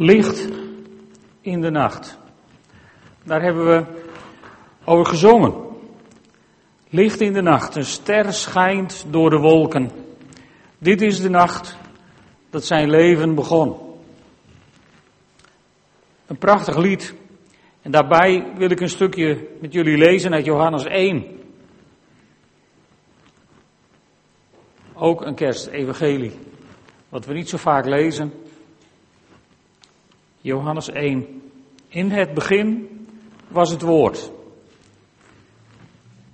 Licht 0.00 0.48
in 1.40 1.60
de 1.60 1.70
nacht. 1.70 2.18
Daar 3.24 3.42
hebben 3.42 3.66
we 3.66 3.84
over 4.84 5.06
gezongen. 5.06 5.54
Licht 6.88 7.20
in 7.20 7.32
de 7.32 7.42
nacht, 7.42 7.76
een 7.76 7.84
ster 7.84 8.32
schijnt 8.32 9.06
door 9.10 9.30
de 9.30 9.38
wolken. 9.38 9.90
Dit 10.78 11.02
is 11.02 11.20
de 11.20 11.30
nacht 11.30 11.76
dat 12.50 12.64
zijn 12.64 12.90
leven 12.90 13.34
begon. 13.34 13.76
Een 16.26 16.38
prachtig 16.38 16.76
lied. 16.76 17.14
En 17.82 17.90
daarbij 17.90 18.52
wil 18.56 18.70
ik 18.70 18.80
een 18.80 18.88
stukje 18.88 19.48
met 19.60 19.72
jullie 19.72 19.96
lezen 19.96 20.32
uit 20.32 20.44
Johannes 20.44 20.84
1. 20.84 21.26
Ook 24.94 25.24
een 25.24 25.34
kerstevangelie. 25.34 26.32
Wat 27.08 27.26
we 27.26 27.32
niet 27.32 27.48
zo 27.48 27.56
vaak 27.56 27.86
lezen. 27.86 28.32
Johannes 30.48 30.88
1. 30.88 31.42
In 31.88 32.10
het 32.10 32.34
begin 32.34 32.88
was 33.48 33.70
het 33.70 33.82
woord. 33.82 34.30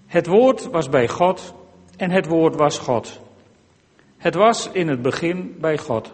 Het 0.06 0.26
woord 0.26 0.70
was 0.70 0.88
bij 0.88 1.08
God 1.08 1.54
en 1.96 2.10
het 2.10 2.26
woord 2.26 2.54
was 2.54 2.78
God. 2.78 3.20
Het 4.16 4.34
was 4.34 4.70
in 4.72 4.88
het 4.88 5.02
begin 5.02 5.56
bij 5.60 5.78
God. 5.78 6.12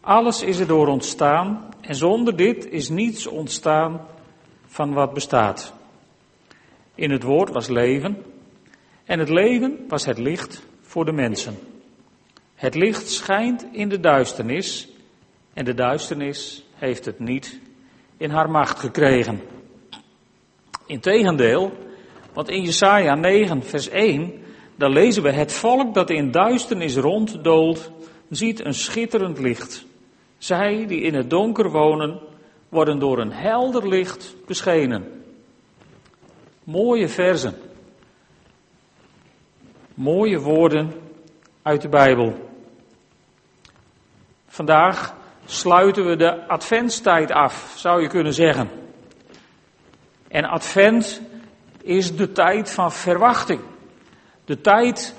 Alles 0.00 0.42
is 0.42 0.60
erdoor 0.60 0.86
ontstaan 0.86 1.68
en 1.80 1.94
zonder 1.94 2.36
dit 2.36 2.66
is 2.70 2.88
niets 2.88 3.26
ontstaan 3.26 4.06
van 4.66 4.92
wat 4.92 5.12
bestaat. 5.12 5.74
In 6.94 7.10
het 7.10 7.22
woord 7.22 7.50
was 7.50 7.68
leven 7.68 8.22
en 9.04 9.18
het 9.18 9.28
leven 9.28 9.84
was 9.88 10.04
het 10.04 10.18
licht 10.18 10.66
voor 10.80 11.04
de 11.04 11.12
mensen. 11.12 11.58
Het 12.54 12.74
licht 12.74 13.10
schijnt 13.10 13.66
in 13.72 13.88
de 13.88 14.00
duisternis 14.00 14.88
en 15.52 15.64
de 15.64 15.74
duisternis 15.74 16.63
heeft 16.74 17.04
het 17.04 17.18
niet 17.18 17.60
in 18.16 18.30
haar 18.30 18.50
macht 18.50 18.78
gekregen. 18.78 19.40
Integendeel, 20.86 21.72
want 22.32 22.48
in 22.48 22.62
Jesaja 22.62 23.14
9 23.14 23.62
vers 23.62 23.88
1, 23.88 24.32
daar 24.76 24.90
lezen 24.90 25.22
we 25.22 25.32
het 25.32 25.52
volk 25.52 25.94
dat 25.94 26.10
in 26.10 26.30
duisternis 26.30 26.96
ronddoolt, 26.96 27.90
ziet 28.30 28.64
een 28.64 28.74
schitterend 28.74 29.38
licht. 29.38 29.84
Zij 30.38 30.86
die 30.86 31.00
in 31.00 31.14
het 31.14 31.30
donker 31.30 31.70
wonen, 31.70 32.20
worden 32.68 32.98
door 32.98 33.18
een 33.18 33.32
helder 33.32 33.88
licht 33.88 34.34
beschenen. 34.46 35.22
Mooie 36.64 37.08
verzen. 37.08 37.54
Mooie 39.94 40.38
woorden 40.38 40.92
uit 41.62 41.82
de 41.82 41.88
Bijbel. 41.88 42.34
Vandaag 44.46 45.14
sluiten 45.44 46.06
we 46.06 46.16
de 46.16 46.46
adventstijd 46.48 47.32
af, 47.32 47.74
zou 47.76 48.02
je 48.02 48.08
kunnen 48.08 48.34
zeggen. 48.34 48.70
En 50.28 50.44
advent 50.44 51.22
is 51.82 52.16
de 52.16 52.32
tijd 52.32 52.70
van 52.70 52.92
verwachting. 52.92 53.60
De 54.44 54.60
tijd 54.60 55.14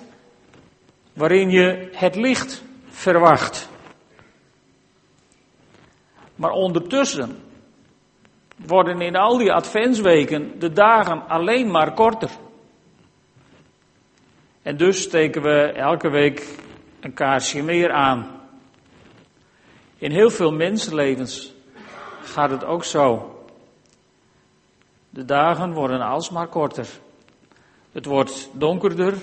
waarin 1.13 1.49
je 1.49 1.89
het 1.91 2.15
licht 2.15 2.63
verwacht. 2.89 3.69
Maar 6.35 6.51
ondertussen 6.51 7.43
worden 8.55 9.01
in 9.01 9.15
al 9.15 9.37
die 9.37 9.51
adventsweken 9.51 10.59
de 10.59 10.73
dagen 10.73 11.27
alleen 11.27 11.71
maar 11.71 11.93
korter. 11.93 12.29
En 14.61 14.77
dus 14.77 15.01
steken 15.01 15.41
we 15.41 15.71
elke 15.71 16.09
week 16.09 16.57
een 16.99 17.13
kaarsje 17.13 17.63
meer 17.63 17.91
aan. 17.91 18.44
In 19.97 20.11
heel 20.11 20.29
veel 20.29 20.51
mensenlevens 20.51 21.53
gaat 22.23 22.49
het 22.49 22.63
ook 22.63 22.83
zo. 22.83 23.35
De 25.09 25.25
dagen 25.25 25.73
worden 25.73 26.01
alsmaar 26.01 26.47
korter. 26.47 26.87
Het 27.91 28.05
wordt 28.05 28.49
donkerder 28.53 29.13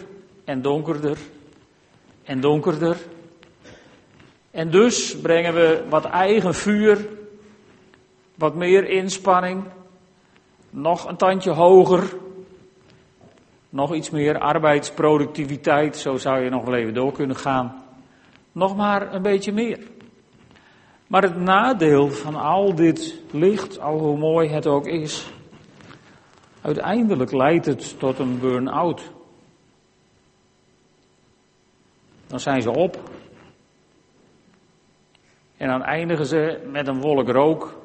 en 0.44 0.62
donkerder 0.62 1.18
en 2.24 2.40
donkerder. 2.40 2.96
En 4.50 4.70
dus 4.70 5.20
brengen 5.20 5.54
we 5.54 5.84
wat 5.88 6.04
eigen 6.04 6.54
vuur, 6.54 7.08
wat 8.34 8.54
meer 8.54 8.88
inspanning, 8.88 9.64
nog 10.70 11.08
een 11.08 11.16
tandje 11.16 11.50
hoger, 11.50 12.16
nog 13.68 13.94
iets 13.94 14.10
meer 14.10 14.38
arbeidsproductiviteit, 14.38 15.96
zo 15.96 16.16
zou 16.16 16.40
je 16.40 16.50
nog 16.50 16.64
wel 16.64 16.74
even 16.74 16.94
door 16.94 17.12
kunnen 17.12 17.36
gaan. 17.36 17.84
Nog 18.52 18.76
maar 18.76 19.14
een 19.14 19.22
beetje 19.22 19.52
meer. 19.52 19.78
Maar 21.12 21.22
het 21.22 21.36
nadeel 21.36 22.10
van 22.10 22.34
al 22.34 22.74
dit 22.74 23.20
licht, 23.30 23.80
al 23.80 23.98
hoe 23.98 24.18
mooi 24.18 24.48
het 24.48 24.66
ook 24.66 24.86
is, 24.86 25.32
uiteindelijk 26.60 27.32
leidt 27.32 27.66
het 27.66 27.98
tot 27.98 28.18
een 28.18 28.38
burn-out. 28.38 29.12
Dan 32.26 32.40
zijn 32.40 32.62
ze 32.62 32.70
op. 32.70 33.10
En 35.56 35.68
dan 35.68 35.82
eindigen 35.82 36.26
ze 36.26 36.68
met 36.70 36.88
een 36.88 37.00
wolk 37.00 37.28
rook 37.28 37.80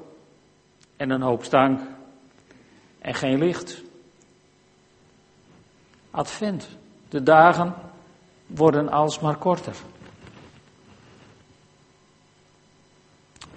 en 0.98 1.10
een 1.10 1.22
hoop 1.22 1.44
stank 1.44 1.80
en 3.00 3.14
geen 3.14 3.38
licht. 3.38 3.84
Advent. 6.12 6.78
De 7.10 7.24
dagen 7.24 7.74
worden 8.46 8.90
alsmaar 8.90 9.38
korter. 9.38 9.76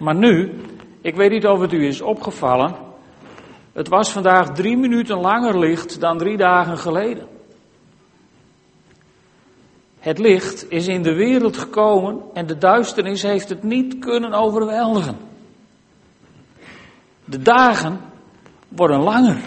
Maar 0.01 0.15
nu, 0.15 0.51
ik 1.01 1.15
weet 1.15 1.31
niet 1.31 1.47
of 1.47 1.59
het 1.59 1.73
u 1.73 1.87
is 1.87 2.01
opgevallen, 2.01 2.75
het 3.73 3.87
was 3.87 4.11
vandaag 4.11 4.49
drie 4.49 4.77
minuten 4.77 5.17
langer 5.17 5.59
licht 5.59 5.99
dan 5.99 6.17
drie 6.17 6.37
dagen 6.37 6.77
geleden. 6.77 7.27
Het 9.99 10.19
licht 10.19 10.71
is 10.71 10.87
in 10.87 11.01
de 11.01 11.13
wereld 11.13 11.57
gekomen 11.57 12.21
en 12.33 12.45
de 12.45 12.57
duisternis 12.57 13.21
heeft 13.21 13.49
het 13.49 13.63
niet 13.63 13.99
kunnen 13.99 14.33
overweldigen. 14.33 15.17
De 17.25 17.41
dagen 17.41 17.99
worden 18.67 18.99
langer. 18.99 19.37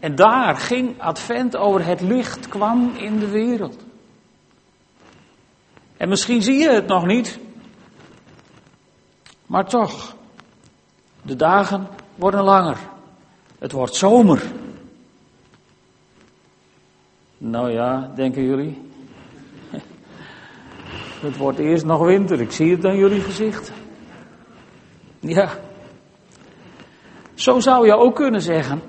En 0.00 0.14
daar 0.14 0.56
ging 0.56 1.00
Advent 1.00 1.56
over 1.56 1.86
het 1.86 2.00
licht 2.00 2.48
kwam 2.48 2.92
in 2.96 3.18
de 3.18 3.28
wereld. 3.30 3.84
En 5.96 6.08
misschien 6.08 6.42
zie 6.42 6.58
je 6.58 6.70
het 6.70 6.86
nog 6.86 7.06
niet, 7.06 7.38
maar 9.54 9.66
toch, 9.66 10.14
de 11.22 11.36
dagen 11.36 11.88
worden 12.14 12.42
langer. 12.42 12.78
Het 13.58 13.72
wordt 13.72 13.94
zomer. 13.94 14.42
Nou 17.38 17.70
ja, 17.70 18.10
denken 18.14 18.44
jullie? 18.44 18.90
Het 21.20 21.36
wordt 21.36 21.58
eerst 21.58 21.84
nog 21.84 22.04
winter, 22.04 22.40
ik 22.40 22.52
zie 22.52 22.70
het 22.70 22.84
aan 22.84 22.96
jullie 22.96 23.20
gezicht. 23.20 23.72
Ja. 25.20 25.48
Zo 27.34 27.60
zou 27.60 27.86
je 27.86 27.96
ook 27.96 28.14
kunnen 28.14 28.42
zeggen 28.42 28.82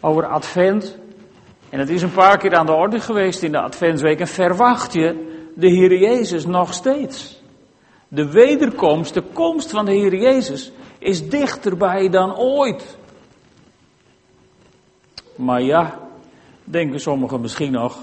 over 0.00 0.26
Advent. 0.26 0.98
En 1.68 1.78
het 1.78 1.88
is 1.88 2.02
een 2.02 2.12
paar 2.12 2.38
keer 2.38 2.54
aan 2.54 2.66
de 2.66 2.72
orde 2.72 3.00
geweest 3.00 3.42
in 3.42 3.52
de 3.52 3.60
Adventsweek. 3.60 4.20
En 4.20 4.28
verwacht 4.28 4.92
je 4.92 5.34
de 5.54 5.68
Heer 5.68 5.98
Jezus 5.98 6.46
nog 6.46 6.74
steeds? 6.74 7.35
De 8.08 8.30
wederkomst, 8.30 9.14
de 9.14 9.22
komst 9.22 9.70
van 9.70 9.84
de 9.84 9.92
Heer 9.92 10.14
Jezus 10.14 10.72
is 10.98 11.28
dichterbij 11.28 12.08
dan 12.08 12.36
ooit. 12.36 12.96
Maar 15.36 15.62
ja, 15.62 16.08
denken 16.64 17.00
sommigen 17.00 17.40
misschien 17.40 17.72
nog, 17.72 17.98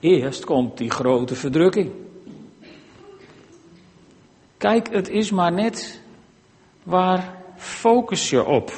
eerst 0.00 0.44
komt 0.44 0.78
die 0.78 0.90
grote 0.90 1.34
verdrukking. 1.34 1.92
Kijk, 4.56 4.90
het 4.90 5.08
is 5.08 5.30
maar 5.30 5.52
net 5.52 6.00
waar 6.82 7.42
focus 7.56 8.30
je 8.30 8.44
op. 8.44 8.72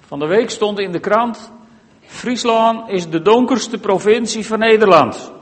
Van 0.00 0.18
de 0.18 0.26
week 0.26 0.50
stond 0.50 0.78
in 0.78 0.92
de 0.92 1.00
krant, 1.00 1.52
Friesland 2.00 2.88
is 2.88 3.08
de 3.08 3.22
donkerste 3.22 3.78
provincie 3.78 4.46
van 4.46 4.58
Nederland. 4.58 5.32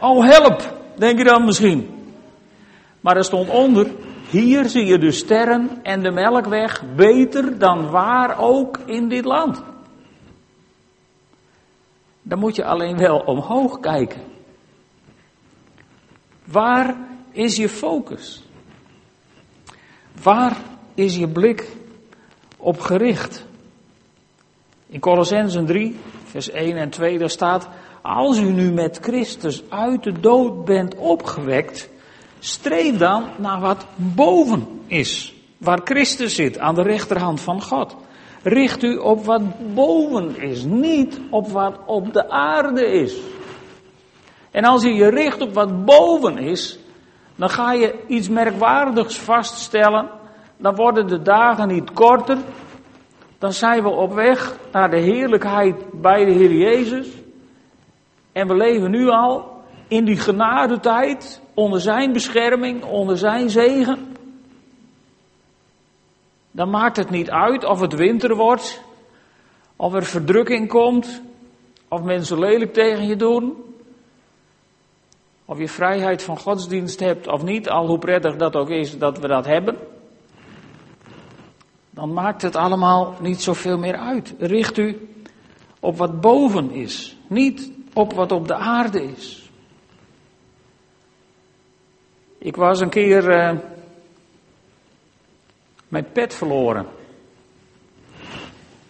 Oh 0.00 0.24
help, 0.24 0.62
denk 0.96 1.18
je 1.18 1.24
dan 1.24 1.44
misschien. 1.44 1.88
Maar 3.00 3.16
er 3.16 3.24
stond 3.24 3.48
onder, 3.48 3.90
hier 4.30 4.68
zie 4.68 4.86
je 4.86 4.98
de 4.98 5.10
sterren 5.10 5.78
en 5.82 6.02
de 6.02 6.10
melkweg 6.10 6.82
beter 6.94 7.58
dan 7.58 7.90
waar 7.90 8.38
ook 8.38 8.78
in 8.84 9.08
dit 9.08 9.24
land. 9.24 9.62
Dan 12.22 12.38
moet 12.38 12.56
je 12.56 12.64
alleen 12.64 12.96
wel 12.96 13.18
omhoog 13.18 13.80
kijken. 13.80 14.22
Waar 16.44 16.96
is 17.30 17.56
je 17.56 17.68
focus? 17.68 18.42
Waar 20.22 20.56
is 20.94 21.16
je 21.16 21.28
blik 21.28 21.76
op 22.56 22.80
gericht? 22.80 23.44
In 24.86 25.00
Colossensen 25.00 25.66
3, 25.66 25.98
vers 26.24 26.50
1 26.50 26.76
en 26.76 26.90
2, 26.90 27.18
daar 27.18 27.30
staat, 27.30 27.68
als 28.02 28.38
u 28.38 28.50
nu 28.50 28.72
met 28.72 28.98
Christus 29.02 29.62
uit 29.68 30.02
de 30.02 30.20
dood 30.20 30.64
bent 30.64 30.94
opgewekt, 30.94 31.88
Streef 32.40 32.96
dan 32.96 33.24
naar 33.36 33.60
wat 33.60 33.86
boven 33.96 34.82
is. 34.86 35.34
Waar 35.58 35.80
Christus 35.84 36.34
zit, 36.34 36.58
aan 36.58 36.74
de 36.74 36.82
rechterhand 36.82 37.40
van 37.40 37.62
God. 37.62 37.96
Richt 38.42 38.82
u 38.82 38.96
op 38.96 39.24
wat 39.24 39.74
boven 39.74 40.40
is, 40.40 40.64
niet 40.64 41.20
op 41.30 41.48
wat 41.48 41.78
op 41.86 42.12
de 42.12 42.30
aarde 42.30 42.86
is. 42.86 43.16
En 44.50 44.64
als 44.64 44.82
je 44.82 44.94
je 44.94 45.08
richt 45.08 45.40
op 45.40 45.54
wat 45.54 45.84
boven 45.84 46.38
is, 46.38 46.78
dan 47.36 47.50
ga 47.50 47.72
je 47.72 47.94
iets 48.06 48.28
merkwaardigs 48.28 49.18
vaststellen. 49.18 50.10
Dan 50.56 50.74
worden 50.74 51.06
de 51.06 51.22
dagen 51.22 51.68
niet 51.68 51.92
korter. 51.92 52.38
Dan 53.38 53.52
zijn 53.52 53.82
we 53.82 53.88
op 53.88 54.14
weg 54.14 54.56
naar 54.72 54.90
de 54.90 55.00
heerlijkheid 55.00 56.00
bij 56.00 56.24
de 56.24 56.32
Heer 56.32 56.52
Jezus. 56.52 57.19
En 58.32 58.48
we 58.48 58.56
leven 58.56 58.90
nu 58.90 59.08
al 59.08 59.62
in 59.88 60.04
die 60.04 60.16
genadetijd, 60.16 61.40
onder 61.54 61.80
zijn 61.80 62.12
bescherming, 62.12 62.84
onder 62.84 63.16
zijn 63.16 63.50
zegen. 63.50 64.16
Dan 66.50 66.70
maakt 66.70 66.96
het 66.96 67.10
niet 67.10 67.30
uit 67.30 67.64
of 67.64 67.80
het 67.80 67.94
winter 67.94 68.36
wordt, 68.36 68.82
of 69.76 69.94
er 69.94 70.04
verdrukking 70.04 70.68
komt, 70.68 71.22
of 71.88 72.02
mensen 72.02 72.38
lelijk 72.38 72.72
tegen 72.72 73.06
je 73.06 73.16
doen, 73.16 73.56
of 75.44 75.58
je 75.58 75.68
vrijheid 75.68 76.22
van 76.22 76.38
godsdienst 76.38 77.00
hebt 77.00 77.28
of 77.28 77.42
niet, 77.42 77.68
al 77.68 77.86
hoe 77.86 77.98
prettig 77.98 78.36
dat 78.36 78.56
ook 78.56 78.70
is 78.70 78.98
dat 78.98 79.18
we 79.18 79.28
dat 79.28 79.46
hebben. 79.46 79.76
Dan 81.90 82.12
maakt 82.12 82.42
het 82.42 82.56
allemaal 82.56 83.14
niet 83.20 83.42
zoveel 83.42 83.78
meer 83.78 83.96
uit. 83.96 84.34
Richt 84.38 84.78
u 84.78 85.08
op 85.80 85.96
wat 85.96 86.20
boven 86.20 86.70
is, 86.70 87.16
niet 87.26 87.70
op 87.92 88.12
wat 88.12 88.32
op 88.32 88.48
de 88.48 88.54
aarde 88.54 89.02
is. 89.02 89.50
Ik 92.38 92.56
was 92.56 92.80
een 92.80 92.90
keer 92.90 93.28
uh, 93.28 93.58
mijn 95.88 96.12
pet 96.12 96.34
verloren. 96.34 96.86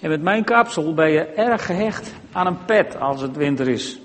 En 0.00 0.08
met 0.08 0.22
mijn 0.22 0.44
kapsel 0.44 0.94
ben 0.94 1.10
je 1.10 1.24
erg 1.24 1.66
gehecht 1.66 2.14
aan 2.32 2.46
een 2.46 2.64
pet 2.64 3.00
als 3.00 3.20
het 3.20 3.36
winter 3.36 3.68
is. 3.68 3.98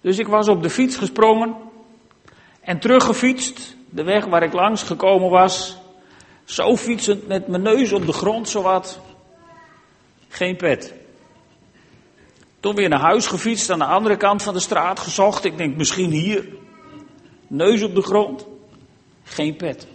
Dus 0.00 0.18
ik 0.18 0.26
was 0.26 0.48
op 0.48 0.62
de 0.62 0.70
fiets 0.70 0.96
gesprongen 0.96 1.56
en 2.60 2.78
teruggefietst, 2.78 3.76
de 3.90 4.02
weg 4.02 4.24
waar 4.24 4.42
ik 4.42 4.52
langs 4.52 4.82
gekomen 4.82 5.30
was. 5.30 5.76
Zo 6.44 6.76
fietsend 6.76 7.26
met 7.26 7.48
mijn 7.48 7.62
neus 7.62 7.92
op 7.92 8.06
de 8.06 8.12
grond, 8.12 8.48
zowat. 8.48 9.00
Geen 10.28 10.56
pet. 10.56 10.94
Toen 12.62 12.74
weer 12.74 12.88
naar 12.88 13.00
huis 13.00 13.26
gefietst, 13.26 13.70
aan 13.70 13.78
de 13.78 13.84
andere 13.84 14.16
kant 14.16 14.42
van 14.42 14.54
de 14.54 14.60
straat 14.60 15.00
gezocht. 15.00 15.44
Ik 15.44 15.56
denk 15.56 15.76
misschien 15.76 16.10
hier. 16.10 16.48
Neus 17.46 17.82
op 17.82 17.94
de 17.94 18.02
grond. 18.02 18.46
Geen 19.24 19.56
pet. 19.56 19.86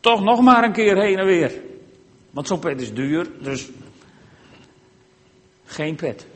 Toch 0.00 0.22
nog 0.22 0.40
maar 0.40 0.64
een 0.64 0.72
keer 0.72 0.96
heen 0.96 1.18
en 1.18 1.26
weer. 1.26 1.60
Want 2.30 2.46
zo'n 2.46 2.58
pet 2.58 2.80
is 2.80 2.94
duur, 2.94 3.30
dus 3.40 3.68
geen 5.64 5.94
pet. 5.94 6.26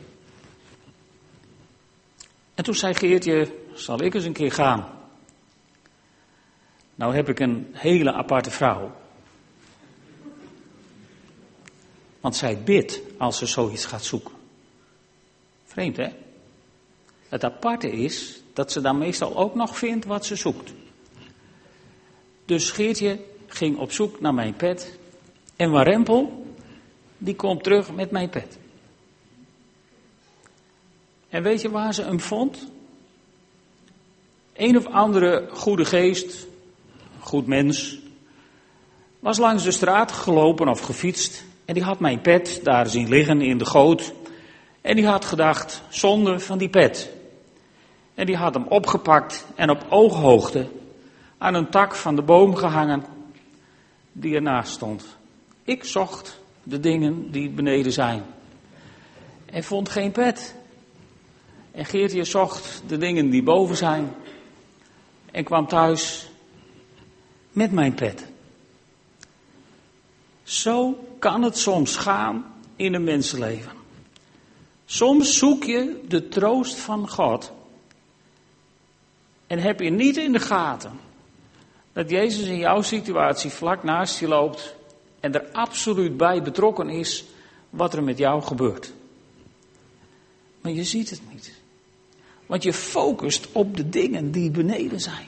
En 2.53 2.63
toen 2.63 2.75
zei 2.75 2.93
Geertje, 2.93 3.53
zal 3.73 4.01
ik 4.01 4.13
eens 4.13 4.23
een 4.23 4.33
keer 4.33 4.51
gaan? 4.51 4.87
Nou 6.95 7.15
heb 7.15 7.29
ik 7.29 7.39
een 7.39 7.69
hele 7.71 8.13
aparte 8.13 8.51
vrouw. 8.51 8.95
Want 12.19 12.35
zij 12.35 12.63
bidt 12.63 13.01
als 13.17 13.37
ze 13.37 13.45
zoiets 13.45 13.85
gaat 13.85 14.03
zoeken. 14.03 14.37
Vreemd 15.69 15.97
hè? 15.97 16.07
Het 17.27 17.43
aparte 17.43 17.91
is 17.91 18.41
dat 18.53 18.71
ze 18.71 18.81
dan 18.81 18.97
meestal 18.97 19.37
ook 19.37 19.55
nog 19.55 19.77
vindt 19.77 20.05
wat 20.05 20.25
ze 20.25 20.35
zoekt. 20.35 20.73
Dus 22.45 22.71
Geertje 22.71 23.19
ging 23.47 23.77
op 23.77 23.91
zoek 23.91 24.21
naar 24.21 24.33
mijn 24.33 24.55
pet. 24.55 24.97
En 25.55 25.71
Warempel, 25.71 26.45
die 27.17 27.35
komt 27.35 27.63
terug 27.63 27.91
met 27.91 28.11
mijn 28.11 28.29
pet. 28.29 28.57
En 31.29 31.43
weet 31.43 31.61
je 31.61 31.69
waar 31.69 31.93
ze 31.93 32.03
hem 32.03 32.19
vond? 32.19 32.67
Een 34.53 34.77
of 34.77 34.85
andere 34.85 35.49
goede 35.51 35.85
geest, 35.85 36.47
goed 37.19 37.47
mens, 37.47 37.99
was 39.19 39.37
langs 39.37 39.63
de 39.63 39.71
straat 39.71 40.11
gelopen 40.11 40.67
of 40.67 40.79
gefietst. 40.79 41.43
En 41.65 41.73
die 41.73 41.83
had 41.83 41.99
mijn 41.99 42.21
pet 42.21 42.59
daar 42.63 42.87
zien 42.87 43.09
liggen 43.09 43.41
in 43.41 43.57
de 43.57 43.65
goot. 43.65 44.13
En 44.81 44.95
die 44.95 45.07
had 45.07 45.25
gedacht, 45.25 45.81
zonde 45.89 46.39
van 46.39 46.57
die 46.57 46.69
pet. 46.69 47.09
En 48.13 48.25
die 48.25 48.37
had 48.37 48.53
hem 48.53 48.65
opgepakt 48.67 49.45
en 49.55 49.69
op 49.69 49.85
ooghoogte 49.89 50.67
aan 51.37 51.53
een 51.53 51.69
tak 51.69 51.95
van 51.95 52.15
de 52.15 52.21
boom 52.21 52.55
gehangen 52.55 53.05
die 54.11 54.35
ernaast 54.35 54.71
stond. 54.71 55.05
Ik 55.63 55.83
zocht 55.83 56.39
de 56.63 56.79
dingen 56.79 57.31
die 57.31 57.49
beneden 57.49 57.91
zijn. 57.91 58.23
En 59.45 59.63
vond 59.63 59.89
geen 59.89 60.11
pet. 60.11 60.55
En 61.71 61.85
Geertje 61.85 62.23
zocht 62.23 62.83
de 62.87 62.97
dingen 62.97 63.29
die 63.29 63.43
boven 63.43 63.77
zijn. 63.77 64.15
En 65.31 65.43
kwam 65.43 65.67
thuis 65.67 66.29
met 67.51 67.71
mijn 67.71 67.93
pet. 67.93 68.25
Zo 70.43 71.07
kan 71.19 71.41
het 71.41 71.57
soms 71.57 71.95
gaan 71.95 72.45
in 72.75 72.93
een 72.93 73.03
mensenleven. 73.03 73.78
Soms 74.91 75.37
zoek 75.37 75.63
je 75.63 76.01
de 76.07 76.27
troost 76.27 76.75
van 76.75 77.09
God. 77.09 77.51
En 79.47 79.59
heb 79.59 79.79
je 79.79 79.89
niet 79.89 80.17
in 80.17 80.31
de 80.31 80.39
gaten 80.39 80.99
dat 81.93 82.09
Jezus 82.09 82.47
in 82.47 82.57
jouw 82.57 82.81
situatie 82.81 83.49
vlak 83.49 83.83
naast 83.83 84.19
je 84.19 84.27
loopt 84.27 84.75
en 85.19 85.33
er 85.33 85.49
absoluut 85.51 86.17
bij 86.17 86.41
betrokken 86.41 86.89
is 86.89 87.25
wat 87.69 87.93
er 87.93 88.03
met 88.03 88.17
jou 88.17 88.41
gebeurt. 88.41 88.93
Maar 90.61 90.71
je 90.71 90.83
ziet 90.83 91.09
het 91.09 91.21
niet. 91.31 91.53
Want 92.45 92.63
je 92.63 92.73
focust 92.73 93.47
op 93.51 93.77
de 93.77 93.89
dingen 93.89 94.31
die 94.31 94.51
beneden 94.51 95.01
zijn. 95.01 95.27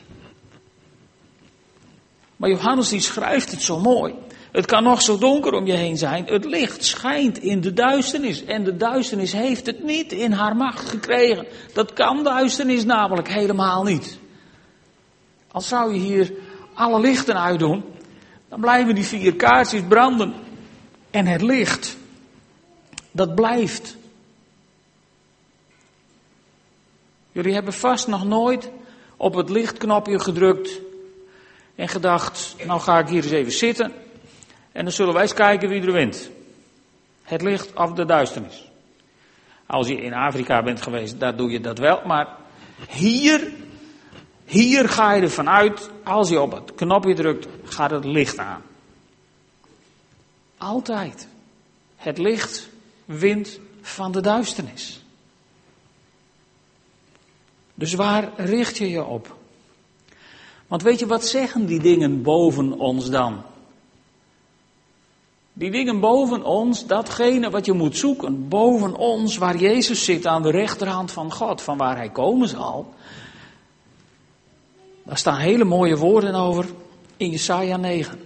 Maar 2.36 2.50
Johannes 2.50 2.90
die 2.90 3.02
schrijft 3.02 3.52
het 3.52 3.62
zo 3.62 3.80
mooi. 3.80 4.14
Het 4.52 4.66
kan 4.66 4.84
nog 4.84 5.02
zo 5.02 5.18
donker 5.18 5.54
om 5.54 5.66
je 5.66 5.74
heen 5.74 5.98
zijn. 5.98 6.26
Het 6.26 6.46
licht 6.46 6.86
schijnt 6.86 7.38
in 7.38 7.62
de 7.62 7.74
duisternis. 7.74 8.46
En 8.46 8.64
de 8.64 8.78
duisternis 8.78 9.32
heeft 9.32 9.66
het 9.66 9.84
niet 9.84 10.12
in 10.12 10.32
haar 10.32 10.56
macht 10.56 10.90
gekregen. 10.90 11.48
Dat 11.74 11.94
kan 11.94 12.24
duisternis 12.24 12.86
namelijk 12.86 13.28
helemaal 13.28 13.84
niet. 13.84 14.20
Als 15.52 15.68
zou 15.68 15.94
je 15.94 16.00
hier 16.00 16.34
alle 16.74 17.00
lichten 17.00 17.42
uitdoen, 17.42 17.84
dan 18.50 18.60
blijven 18.60 18.96
die 18.96 19.04
vier 19.04 19.36
kaarsjes 19.36 19.82
branden. 19.88 20.34
En 21.10 21.26
het 21.26 21.42
licht, 21.42 21.98
dat 23.12 23.36
blijft. 23.36 23.98
Jullie 27.32 27.54
hebben 27.54 27.74
vast 27.74 28.08
nog 28.08 28.26
nooit 28.26 28.70
op 29.18 29.34
het 29.34 29.50
lichtknopje 29.50 30.20
gedrukt 30.20 30.80
en 31.76 31.88
gedacht, 31.88 32.56
nou 32.66 32.80
ga 32.80 33.00
ik 33.00 33.08
hier 33.08 33.24
eens 33.24 33.32
even 33.32 33.52
zitten 33.52 34.01
en 34.72 34.84
dan 34.84 34.94
zullen 34.94 35.14
wij 35.14 35.22
eens 35.22 35.34
kijken 35.34 35.70
wie 35.70 35.82
er 35.82 35.92
wint. 35.92 36.30
Het 37.24 37.42
licht 37.42 37.74
of 37.74 37.94
de 37.94 38.06
duisternis. 38.06 38.70
Als 39.66 39.88
je 39.88 40.02
in 40.02 40.14
Afrika 40.14 40.64
bent 40.64 40.82
geweest, 40.82 41.20
daar 41.20 41.36
doe 41.36 41.52
je 41.52 41.60
dat 41.60 41.78
wel, 41.78 42.02
maar 42.06 42.28
hier, 42.90 43.52
hier 44.46 44.90
ga 44.90 45.14
je 45.14 45.22
ervan 45.22 45.50
uit, 45.50 45.90
als 46.04 46.30
je 46.30 46.42
op 46.42 46.52
het 46.52 46.76
knopje 46.76 47.14
drukt, 47.14 47.48
gaat 47.64 47.92
het 47.92 48.06
licht 48.06 48.38
aan. 48.38 48.62
Altijd. 50.58 51.28
Het 51.96 52.18
licht 52.18 52.70
wint 53.06 53.60
van 53.82 54.12
de 54.12 54.22
duisternis. 54.22 55.04
Dus 57.74 57.94
waar 57.94 58.30
richt 58.36 58.78
je 58.78 58.90
je 58.90 59.04
op? 59.04 59.36
Want 60.68 60.82
weet 60.82 61.00
je, 61.00 61.06
wat 61.06 61.26
zeggen 61.26 61.66
die 61.66 61.80
dingen 61.80 62.22
boven 62.22 62.80
ons 62.80 63.10
dan? 63.10 63.44
Die 65.62 65.72
dingen 65.72 66.00
boven 66.00 66.44
ons, 66.44 66.86
datgene 66.86 67.50
wat 67.50 67.66
je 67.66 67.74
moet 67.74 67.98
zoeken, 67.98 68.48
boven 68.48 68.96
ons, 68.96 69.38
waar 69.38 69.58
Jezus 69.58 70.04
zit 70.04 70.26
aan 70.26 70.42
de 70.42 70.52
rechterhand 70.52 71.12
van 71.12 71.32
God, 71.32 71.62
van 71.62 71.78
waar 71.78 71.96
Hij 71.96 72.10
komen 72.10 72.48
zal. 72.48 72.94
Daar 75.04 75.18
staan 75.18 75.38
hele 75.38 75.64
mooie 75.64 75.98
woorden 75.98 76.36
over 76.36 76.66
in 77.18 77.30
Jesaja 77.30 77.78
9. 77.78 78.20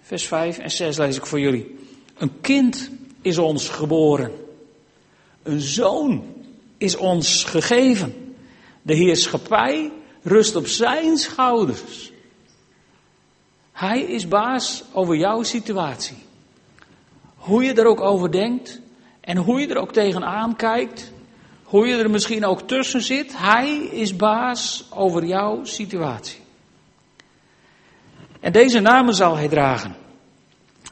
Vers 0.00 0.26
5 0.26 0.58
en 0.58 0.70
6 0.70 0.96
lees 0.96 1.16
ik 1.16 1.26
voor 1.26 1.40
jullie. 1.40 1.78
Een 2.18 2.40
kind 2.40 2.90
is 3.22 3.38
ons 3.38 3.68
geboren. 3.68 4.32
Een 5.42 5.60
zoon 5.60 6.24
is 6.76 6.96
ons 6.96 7.44
gegeven. 7.44 8.34
De 8.82 8.94
heerschappij 8.94 9.92
rust 10.22 10.56
op 10.56 10.66
zijn 10.66 11.16
schouders. 11.16 12.12
Hij 13.72 14.00
is 14.00 14.28
baas 14.28 14.84
over 14.92 15.16
jouw 15.16 15.42
situatie. 15.42 16.26
Hoe 17.38 17.64
je 17.64 17.72
er 17.72 17.86
ook 17.86 18.00
over 18.00 18.32
denkt 18.32 18.80
en 19.20 19.36
hoe 19.36 19.60
je 19.60 19.66
er 19.66 19.80
ook 19.80 19.92
tegenaan 19.92 20.56
kijkt, 20.56 21.12
Hoe 21.68 21.86
je 21.86 21.96
er 21.96 22.10
misschien 22.10 22.44
ook 22.44 22.60
tussen 22.60 23.02
zit, 23.02 23.38
hij 23.38 23.76
is 23.76 24.16
baas 24.16 24.84
over 24.90 25.24
jouw 25.24 25.64
situatie. 25.64 26.40
En 28.40 28.52
deze 28.52 28.80
namen 28.80 29.14
zal 29.14 29.36
hij 29.36 29.48
dragen. 29.48 29.96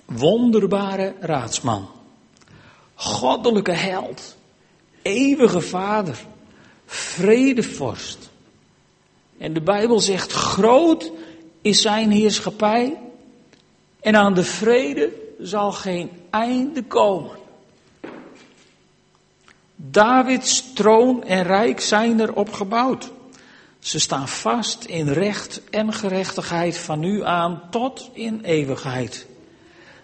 Wonderbare 0.05 1.15
raadsman. 1.21 1.89
Goddelijke 2.95 3.73
held. 3.73 4.37
Eeuwige 5.03 5.61
vader. 5.61 6.25
Vredevorst. 6.87 8.31
En 9.39 9.53
de 9.53 9.63
Bijbel 9.63 10.01
zegt, 10.01 10.33
groot 10.33 11.13
is 11.63 11.83
zijn 11.83 12.11
heerschappij 12.11 12.99
en 14.01 14.17
aan 14.17 14.35
de 14.35 14.45
vrede 14.45 15.13
zal 15.39 15.73
geen 15.73 16.11
einde 16.31 16.83
komen. 16.83 17.37
Davids 19.77 20.73
troon 20.73 21.25
en 21.25 21.43
rijk 21.43 21.81
zijn 21.81 22.21
erop 22.21 22.53
gebouwd. 22.53 23.11
Ze 23.79 23.99
staan 23.99 24.29
vast 24.29 24.85
in 24.85 25.09
recht 25.09 25.71
en 25.71 25.93
gerechtigheid 25.93 26.79
van 26.79 27.01
nu 27.01 27.25
aan 27.25 27.63
tot 27.71 28.11
in 28.13 28.41
eeuwigheid. 28.41 29.27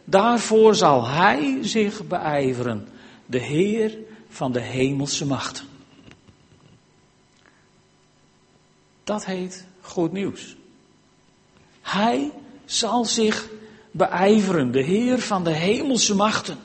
Daarvoor 0.05 0.75
zal 0.75 1.09
hij 1.09 1.59
zich 1.63 2.07
beijveren, 2.07 2.89
de 3.27 3.39
Heer 3.39 3.99
van 4.29 4.53
de 4.53 4.61
hemelse 4.61 5.27
machten. 5.27 5.65
Dat 9.05 9.25
heet 9.25 9.67
goed 9.81 10.13
nieuws. 10.13 10.57
Hij 11.81 12.31
zal 12.65 13.05
zich 13.05 13.49
beijveren, 13.93 14.73
de 14.73 14.83
Heer 14.83 15.19
van 15.19 15.45
de 15.45 15.53
hemelse 15.53 16.15
machten. 16.15 16.59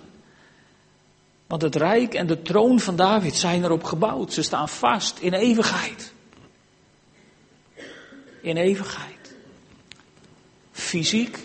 Want 1.47 1.61
het 1.61 1.75
rijk 1.75 2.13
en 2.13 2.27
de 2.27 2.41
troon 2.41 2.79
van 2.79 2.95
David 2.95 3.35
zijn 3.35 3.63
erop 3.63 3.83
gebouwd. 3.83 4.33
Ze 4.33 4.41
staan 4.41 4.69
vast 4.69 5.19
in 5.19 5.33
eeuwigheid. 5.33 6.13
In 8.41 8.57
eeuwigheid. 8.57 9.35
Fysiek 10.71 11.39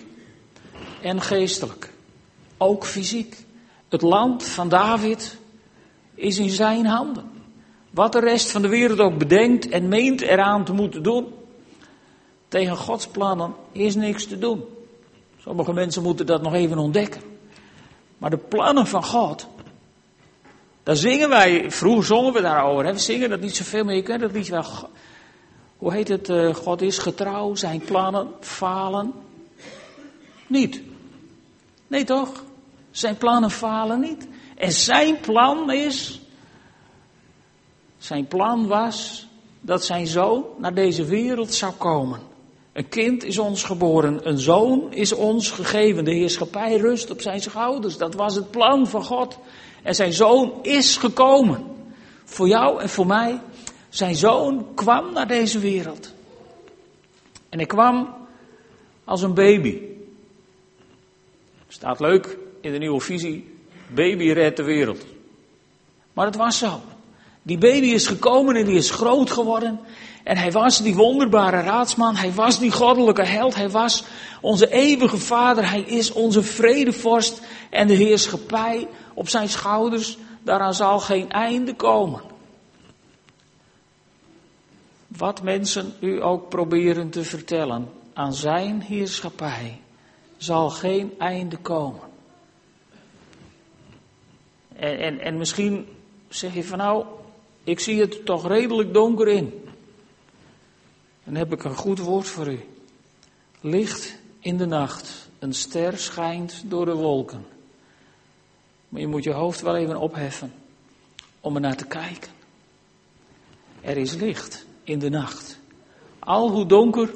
en 1.03 1.21
geestelijk. 1.21 1.93
Ook 2.57 2.87
fysiek. 2.87 3.45
Het 3.89 4.03
land 4.03 4.45
van 4.45 4.69
David 4.69 5.39
is 6.15 6.39
in 6.39 6.51
zijn 6.51 6.87
handen. 6.87 7.31
Wat 7.91 8.13
de 8.13 8.21
rest 8.21 8.51
van 8.51 8.63
de 8.63 8.69
wereld 8.69 8.99
ook 8.99 9.19
bedenkt 9.19 9.69
en 9.69 9.89
meent 9.89 10.21
eraan 10.21 10.65
te 10.65 10.73
moeten 10.73 11.03
doen. 11.03 11.35
Tegen 12.49 12.77
Gods 12.77 13.07
plannen 13.07 13.55
is 13.73 13.95
niks 13.95 14.27
te 14.27 14.39
doen. 14.39 14.65
Sommige 15.43 15.73
mensen 15.73 16.03
moeten 16.03 16.27
dat 16.27 16.43
nog 16.43 16.55
even 16.55 16.79
ontdekken. 16.79 17.23
Maar 18.19 18.31
de 18.31 18.39
plannen 18.39 18.87
van 18.87 19.05
God, 19.05 19.47
daar 20.83 20.97
zingen 20.97 21.29
wij, 21.29 21.71
vroeger 21.71 22.05
zongen 22.05 22.33
we 22.33 22.41
daarover. 22.41 22.85
Hè? 22.85 22.93
We 22.93 22.99
zingen 22.99 23.31
dat 23.31 23.41
niet 23.41 23.57
zoveel, 23.57 23.85
maar 23.85 23.95
je 23.95 24.03
kent 24.03 24.21
dat 24.21 24.33
liedje 24.33 24.53
wel. 24.53 24.65
Hoe 25.77 25.93
heet 25.93 26.09
het? 26.09 26.29
Uh, 26.29 26.55
God 26.55 26.83
is 26.83 26.99
getrouw, 26.99 27.55
zijn 27.55 27.81
plannen 27.81 28.29
falen 28.41 29.13
niet. 30.47 30.83
Nee 31.87 32.05
toch? 32.05 32.45
Zijn 32.91 33.17
plannen 33.17 33.51
falen 33.51 34.01
niet. 34.01 34.29
En 34.57 34.73
zijn 34.73 35.21
plan 35.21 35.73
is, 35.73 36.21
zijn 37.99 38.27
plan 38.27 38.67
was 38.67 39.27
dat 39.61 39.85
zijn 39.85 40.07
zoon 40.07 40.45
naar 40.59 40.75
deze 40.75 41.05
wereld 41.05 41.55
zou 41.55 41.73
komen. 41.73 42.32
Een 42.73 42.89
kind 42.89 43.25
is 43.25 43.39
ons 43.39 43.65
geboren, 43.65 44.29
een 44.29 44.39
zoon 44.39 44.93
is 44.93 45.13
ons 45.13 45.51
gegeven. 45.51 46.05
De 46.05 46.15
heerschappij 46.15 46.77
rust 46.77 47.11
op 47.11 47.21
zijn 47.21 47.41
schouders. 47.41 47.97
Dat 47.97 48.15
was 48.15 48.35
het 48.35 48.51
plan 48.51 48.87
van 48.87 49.05
God. 49.05 49.39
En 49.83 49.95
zijn 49.95 50.13
zoon 50.13 50.53
is 50.63 50.97
gekomen. 50.97 51.65
Voor 52.25 52.49
jou 52.49 52.81
en 52.81 52.89
voor 52.89 53.07
mij. 53.07 53.41
Zijn 53.89 54.15
zoon 54.15 54.75
kwam 54.75 55.13
naar 55.13 55.27
deze 55.27 55.59
wereld. 55.59 56.13
En 57.49 57.59
hij 57.59 57.67
kwam 57.67 58.15
als 59.05 59.23
een 59.23 59.35
baby. 59.35 59.81
Staat 61.69 62.01
leuk 62.01 62.39
in 62.61 62.73
de 62.73 62.79
nieuwe 62.79 63.01
visie. 63.01 63.55
Baby 63.95 64.31
redt 64.31 64.57
de 64.57 64.65
wereld. 64.65 65.05
Maar 66.13 66.27
het 66.27 66.37
was 66.37 66.59
zo. 66.59 66.81
Die 67.43 67.59
baby 67.59 67.87
is 67.87 68.07
gekomen 68.07 68.57
en 68.57 68.65
die 68.65 68.77
is 68.77 68.91
groot 68.91 69.31
geworden. 69.31 69.81
En 70.23 70.37
hij 70.37 70.53
was 70.53 70.83
die 70.83 70.95
wonderbare 70.95 71.61
raadsman, 71.61 72.17
hij 72.17 72.33
was 72.33 72.59
die 72.59 72.71
goddelijke 72.71 73.25
held, 73.25 73.55
hij 73.55 73.71
was 73.71 74.05
onze 74.41 74.71
eeuwige 74.71 75.19
vader, 75.19 75.71
hij 75.71 75.81
is 75.81 76.13
onze 76.13 76.43
vredevorst 76.43 77.43
en 77.71 77.87
de 77.87 77.95
heerschappij 77.95 78.89
op 79.15 79.29
zijn 79.29 79.49
schouders, 79.49 80.19
daaraan 80.43 80.75
zal 80.75 81.01
geen 81.01 81.31
einde 81.31 81.75
komen. 81.75 82.21
Wat 85.07 85.43
mensen 85.43 85.95
u 86.01 86.23
ook 86.23 86.49
proberen 86.49 87.11
te 87.11 87.25
vertellen, 87.25 87.89
aan 88.13 88.35
zijn 88.35 88.81
heerschappij 88.81 89.81
zal 90.37 90.71
geen 90.71 91.15
einde 91.19 91.57
komen. 91.57 92.01
En, 94.77 94.99
en, 94.99 95.21
en 95.21 95.37
misschien 95.37 95.87
zeg 96.29 96.55
je 96.55 96.65
van 96.65 96.79
nou, 96.79 97.05
ik 97.65 97.81
zie 97.81 98.01
het 98.01 98.25
toch 98.25 98.47
redelijk 98.47 98.95
donker 98.95 99.29
in. 99.29 99.53
Dan 101.25 101.35
heb 101.35 101.53
ik 101.53 101.65
een 101.65 101.77
goed 101.77 101.99
woord 101.99 102.29
voor 102.29 102.53
u. 102.53 102.61
Licht 103.61 104.19
in 104.41 104.57
de 104.57 104.67
nacht, 104.67 105.31
een 105.39 105.55
ster 105.55 105.99
schijnt 105.99 106.63
door 106.67 106.85
de 106.85 106.95
wolken. 106.95 107.47
Maar 108.89 109.01
je 109.01 109.07
moet 109.07 109.25
je 109.25 109.33
hoofd 109.33 109.61
wel 109.61 109.77
even 109.77 109.97
opheffen 109.97 110.53
om 111.41 111.55
er 111.55 111.61
naar 111.61 111.77
te 111.77 111.87
kijken. 111.87 112.31
Er 113.81 113.97
is 113.97 114.15
licht 114.15 114.67
in 114.85 114.99
de 114.99 115.09
nacht. 115.09 115.59
Al 116.19 116.51
hoe 116.51 116.67
donker 116.67 117.11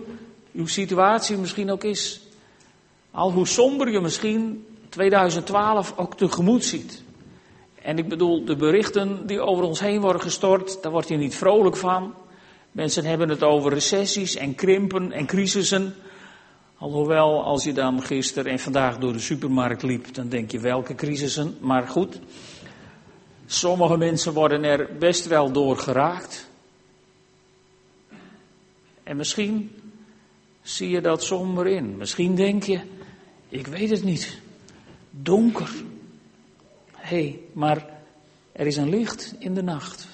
uw 0.53 0.67
situatie 0.67 1.37
misschien 1.37 1.71
ook 1.71 1.85
is. 1.85 2.21
Al 3.11 3.33
hoe 3.33 3.47
somber 3.47 3.91
je 3.91 4.01
misschien 4.01 4.67
2012 4.89 5.93
ook 5.97 6.17
tegemoet 6.17 6.65
ziet. 6.65 7.03
En 7.87 7.99
ik 7.99 8.09
bedoel, 8.09 8.45
de 8.45 8.57
berichten 8.57 9.27
die 9.27 9.41
over 9.41 9.65
ons 9.65 9.81
heen 9.81 10.01
worden 10.01 10.23
gestort, 10.23 10.83
daar 10.83 10.93
word 10.93 11.09
je 11.09 11.17
niet 11.17 11.35
vrolijk 11.35 11.77
van. 11.77 12.15
Mensen 12.73 13.05
hebben 13.05 13.29
het 13.29 13.43
over 13.43 13.73
recessies 13.73 14.37
en 14.37 14.55
krimpen 14.55 15.13
en 15.13 15.27
crisissen. 15.27 15.95
Alhoewel, 16.79 17.45
als 17.45 17.65
je 17.65 17.73
dan 17.73 18.03
gisteren 18.03 18.53
en 18.53 18.59
vandaag 18.59 18.99
door 18.99 19.13
de 19.13 19.19
supermarkt 19.19 19.83
liep, 19.83 20.15
dan 20.15 20.29
denk 20.29 20.51
je 20.51 20.59
welke 20.59 20.95
crisissen. 20.95 21.57
Maar 21.61 21.89
goed, 21.89 22.19
sommige 23.47 23.97
mensen 23.97 24.33
worden 24.33 24.65
er 24.65 24.89
best 24.99 25.27
wel 25.27 25.53
door 25.53 25.79
geraakt. 25.79 26.49
En 29.03 29.17
misschien 29.17 29.71
zie 30.63 30.91
je 30.91 31.01
dat 31.01 31.23
somber 31.23 31.67
in. 31.67 31.97
Misschien 31.97 32.35
denk 32.35 32.63
je, 32.63 32.81
ik 33.49 33.67
weet 33.67 33.91
het 33.91 34.05
niet. 34.05 34.39
Donker. 35.11 35.71
Hey, 37.07 37.41
maar 37.53 37.87
er 38.53 38.67
is 38.67 38.77
een 38.77 38.89
licht 38.89 39.35
in 39.39 39.55
de 39.55 39.63
nacht. 39.63 40.07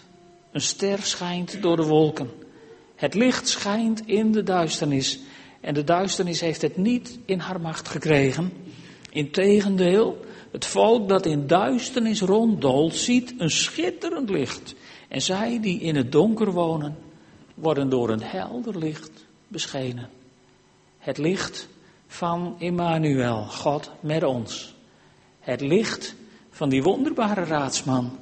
Een 0.50 0.60
ster 0.60 1.02
schijnt 1.02 1.62
door 1.62 1.76
de 1.76 1.84
wolken. 1.84 2.30
Het 2.94 3.14
licht 3.14 3.48
schijnt 3.48 4.06
in 4.06 4.32
de 4.32 4.42
duisternis. 4.42 5.20
En 5.60 5.74
de 5.74 5.84
duisternis 5.84 6.40
heeft 6.40 6.62
het 6.62 6.76
niet 6.76 7.18
in 7.24 7.38
haar 7.38 7.60
macht 7.60 7.88
gekregen. 7.88 8.52
Integendeel, 9.10 10.24
het 10.50 10.64
volk 10.64 11.08
dat 11.08 11.26
in 11.26 11.46
duisternis 11.46 12.20
ronddolt, 12.20 12.94
ziet 12.94 13.34
een 13.38 13.50
schitterend 13.50 14.30
licht. 14.30 14.74
En 15.08 15.22
zij 15.22 15.60
die 15.60 15.80
in 15.80 15.96
het 15.96 16.12
donker 16.12 16.52
wonen, 16.52 16.96
worden 17.54 17.88
door 17.88 18.10
een 18.10 18.22
helder 18.22 18.78
licht 18.78 19.26
beschenen. 19.48 20.08
Het 20.98 21.18
licht 21.18 21.68
van 22.06 22.54
Immanuel, 22.58 23.42
God 23.42 23.90
met 24.00 24.22
ons. 24.24 24.74
Het 25.40 25.60
licht 25.60 26.14
van 26.52 26.68
die 26.68 26.82
wonderbare 26.82 27.44
raadsman. 27.44 28.18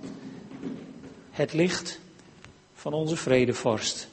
Het 1.31 1.53
licht 1.53 2.01
van 2.75 2.93
onze 2.93 3.17
vredevorst. 3.17 4.09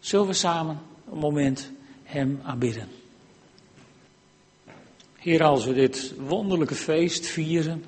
Zullen 0.00 0.26
we 0.26 0.32
samen 0.32 0.80
een 1.12 1.18
moment 1.18 1.70
Hem 2.02 2.40
aanbidden? 2.42 2.88
Heer, 5.16 5.42
als 5.42 5.64
we 5.64 5.74
dit 5.74 6.14
wonderlijke 6.18 6.74
feest 6.74 7.26
vieren, 7.26 7.84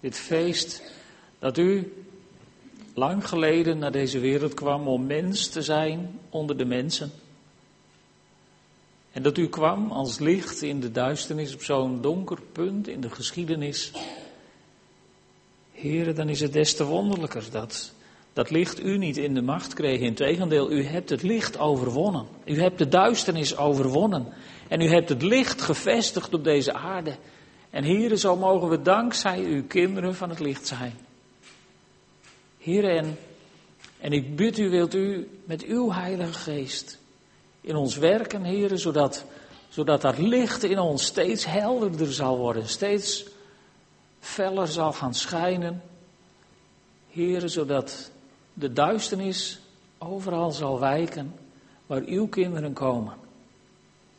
dit 0.00 0.16
feest 0.16 0.82
dat 1.38 1.58
U 1.58 1.92
lang 2.94 3.28
geleden 3.28 3.78
naar 3.78 3.92
deze 3.92 4.18
wereld 4.18 4.54
kwam 4.54 4.88
om 4.88 5.06
mens 5.06 5.48
te 5.48 5.62
zijn 5.62 6.18
onder 6.30 6.56
de 6.56 6.64
mensen. 6.64 7.10
En 9.12 9.22
dat 9.22 9.38
u 9.38 9.48
kwam 9.48 9.90
als 9.90 10.18
licht 10.18 10.62
in 10.62 10.80
de 10.80 10.90
duisternis 10.90 11.54
op 11.54 11.62
zo'n 11.62 12.00
donker 12.00 12.38
punt 12.52 12.88
in 12.88 13.00
de 13.00 13.10
geschiedenis. 13.10 13.92
Heren, 15.82 16.14
dan 16.14 16.28
is 16.28 16.40
het 16.40 16.52
des 16.52 16.74
te 16.74 16.84
wonderlijker 16.84 17.44
dat 17.50 17.92
dat 18.32 18.50
licht 18.50 18.80
u 18.84 18.98
niet 18.98 19.16
in 19.16 19.34
de 19.34 19.42
macht 19.42 19.74
kreeg. 19.74 20.00
Integendeel, 20.00 20.70
u 20.70 20.84
hebt 20.84 21.10
het 21.10 21.22
licht 21.22 21.58
overwonnen. 21.58 22.26
U 22.44 22.60
hebt 22.60 22.78
de 22.78 22.88
duisternis 22.88 23.56
overwonnen. 23.56 24.26
En 24.68 24.80
u 24.80 24.88
hebt 24.88 25.08
het 25.08 25.22
licht 25.22 25.62
gevestigd 25.62 26.34
op 26.34 26.44
deze 26.44 26.72
aarde. 26.72 27.16
En 27.70 27.84
heren, 27.84 28.18
zo 28.18 28.36
mogen 28.36 28.68
we 28.68 28.82
dankzij 28.82 29.38
uw 29.38 29.62
kinderen 29.66 30.14
van 30.14 30.28
het 30.28 30.40
licht 30.40 30.66
zijn. 30.66 30.94
Heer, 32.58 32.84
en, 32.84 33.18
en 34.00 34.12
ik 34.12 34.36
bid 34.36 34.58
u, 34.58 34.70
wilt 34.70 34.94
u 34.94 35.28
met 35.44 35.64
uw 35.64 35.92
Heilige 35.92 36.32
Geest 36.32 36.98
in 37.60 37.76
ons 37.76 37.96
werken, 37.96 38.42
Heer, 38.42 38.78
zodat, 38.78 39.24
zodat 39.68 40.00
dat 40.00 40.18
licht 40.18 40.62
in 40.62 40.78
ons 40.78 41.04
steeds 41.04 41.46
helderder 41.46 42.12
zal 42.12 42.38
worden, 42.38 42.68
steeds 42.68 43.24
feller 44.22 44.66
zal 44.66 44.92
gaan 44.92 45.14
schijnen. 45.14 45.82
Heer, 47.08 47.48
zodat 47.48 48.10
de 48.54 48.72
duisternis 48.72 49.60
overal 49.98 50.50
zal 50.50 50.80
wijken 50.80 51.34
waar 51.86 52.02
uw 52.02 52.26
kinderen 52.26 52.72
komen. 52.72 53.14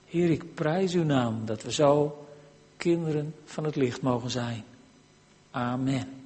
Heer, 0.05 0.29
ik 0.29 0.53
prijs 0.53 0.93
uw 0.93 1.03
naam 1.03 1.45
dat 1.45 1.63
we 1.63 1.72
zo 1.72 2.25
kinderen 2.77 3.36
van 3.45 3.63
het 3.63 3.75
licht 3.75 4.01
mogen 4.01 4.29
zijn. 4.29 4.63
Amen. 5.51 6.23